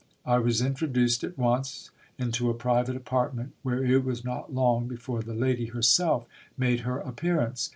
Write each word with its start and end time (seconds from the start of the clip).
I 0.25 0.39
was 0.39 0.63
introduced 0.63 1.23
at 1.23 1.37
once 1.37 1.91
into 2.17 2.49
a 2.49 2.55
private 2.55 2.95
apartment, 2.95 3.53
where 3.61 3.85
it 3.85 4.03
was 4.03 4.25
not 4.25 4.51
long 4.51 4.87
before 4.87 5.21
the 5.21 5.35
lady 5.35 5.67
herself 5.67 6.25
made 6.57 6.79
her 6.79 6.97
appearance. 6.97 7.69